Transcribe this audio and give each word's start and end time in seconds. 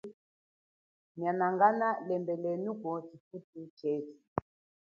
Mianangana 1.17 1.87
lembelenuko 2.07 2.87
kama 3.01 3.07
chifuchi 3.17 3.61
chethu. 3.77 4.15